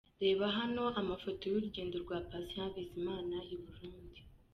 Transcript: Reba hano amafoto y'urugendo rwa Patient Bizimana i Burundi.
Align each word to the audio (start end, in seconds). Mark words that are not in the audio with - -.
Reba 0.21 0.45
hano 0.57 0.83
amafoto 1.01 1.43
y'urugendo 1.47 1.95
rwa 2.03 2.17
Patient 2.29 2.71
Bizimana 2.75 3.37
i 3.53 3.55
Burundi. 3.63 4.19